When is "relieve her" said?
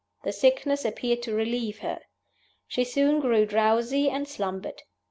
1.35-1.99